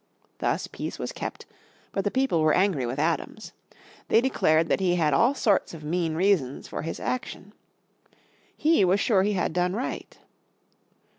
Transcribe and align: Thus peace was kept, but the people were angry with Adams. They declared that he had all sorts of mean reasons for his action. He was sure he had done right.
Thus 0.39 0.65
peace 0.65 0.97
was 0.97 1.11
kept, 1.11 1.45
but 1.91 2.03
the 2.03 2.09
people 2.09 2.41
were 2.41 2.55
angry 2.55 2.87
with 2.87 2.97
Adams. 2.97 3.51
They 4.07 4.19
declared 4.19 4.67
that 4.69 4.79
he 4.79 4.95
had 4.95 5.13
all 5.13 5.35
sorts 5.35 5.75
of 5.75 5.83
mean 5.83 6.15
reasons 6.15 6.67
for 6.67 6.81
his 6.81 6.99
action. 6.99 7.53
He 8.57 8.83
was 8.83 8.99
sure 8.99 9.21
he 9.21 9.33
had 9.33 9.53
done 9.53 9.75
right. 9.75 10.17